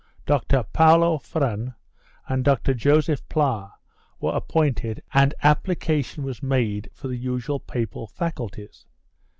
[0.25, 1.75] Doctor Paulo Ferran
[2.27, 3.73] and Doctor Joseph Pla
[4.19, 8.87] were appointed and application was made for the usual papal faculties.